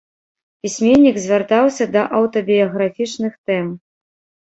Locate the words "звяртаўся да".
1.27-2.09